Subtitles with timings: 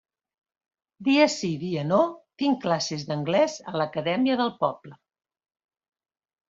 [1.07, 1.99] Dia sí, dia no,
[2.43, 5.01] tinc classes d'anglès a l'acadèmia del poble.